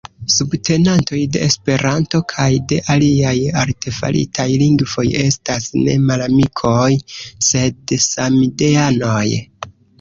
[0.33, 6.91] Subtenantoj de Esperanto kaj de aliaj artefaritaj lingvoj estas ne malamikoj,
[7.53, 9.27] sed samideanoj.